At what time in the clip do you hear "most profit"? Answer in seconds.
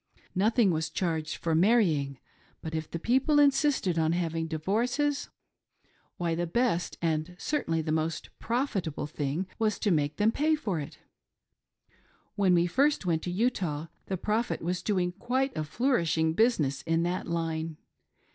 7.91-8.87